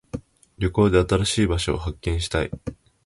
[0.57, 2.49] 旅行で新しい場所を発見したい。